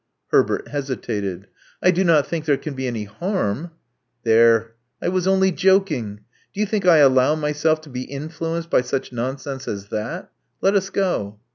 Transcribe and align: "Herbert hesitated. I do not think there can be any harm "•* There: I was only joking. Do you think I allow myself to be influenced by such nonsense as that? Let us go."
"Herbert 0.31 0.69
hesitated. 0.69 1.45
I 1.83 1.91
do 1.91 2.03
not 2.03 2.25
think 2.25 2.45
there 2.45 2.57
can 2.57 2.73
be 2.73 2.87
any 2.87 3.03
harm 3.03 3.65
"•* 3.65 3.69
There: 4.23 4.73
I 4.99 5.09
was 5.09 5.27
only 5.27 5.51
joking. 5.51 6.21
Do 6.55 6.59
you 6.59 6.65
think 6.65 6.87
I 6.87 6.97
allow 6.97 7.35
myself 7.35 7.81
to 7.81 7.89
be 7.89 8.05
influenced 8.05 8.71
by 8.71 8.81
such 8.81 9.13
nonsense 9.13 9.67
as 9.67 9.89
that? 9.89 10.31
Let 10.59 10.73
us 10.73 10.89
go." 10.89 11.37